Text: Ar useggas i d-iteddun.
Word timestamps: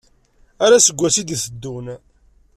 Ar 0.63 0.71
useggas 0.77 1.15
i 1.21 1.23
d-iteddun. 1.27 1.87